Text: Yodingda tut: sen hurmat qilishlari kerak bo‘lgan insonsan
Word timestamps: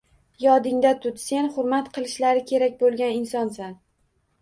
Yodingda 0.43 0.93
tut: 1.03 1.21
sen 1.27 1.51
hurmat 1.59 1.93
qilishlari 1.99 2.45
kerak 2.53 2.83
bo‘lgan 2.83 3.17
insonsan 3.23 3.81